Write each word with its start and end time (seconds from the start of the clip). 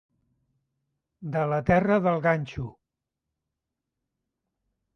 De 1.35 1.43
la 1.51 1.59
terra 1.67 1.99
del 2.07 2.17
ganxo. 2.25 2.67